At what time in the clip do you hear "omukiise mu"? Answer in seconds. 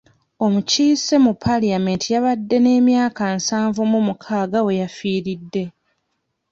0.45-1.33